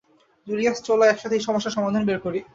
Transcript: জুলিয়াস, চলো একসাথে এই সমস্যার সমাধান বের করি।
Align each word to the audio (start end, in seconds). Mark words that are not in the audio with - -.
জুলিয়াস, 0.47 0.77
চলো 0.83 1.03
একসাথে 1.03 1.35
এই 1.35 1.43
সমস্যার 1.47 1.75
সমাধান 1.77 2.03
বের 2.05 2.19
করি। 2.19 2.39